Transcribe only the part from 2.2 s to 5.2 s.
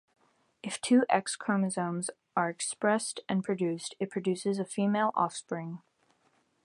are expressed and produced, it produces a female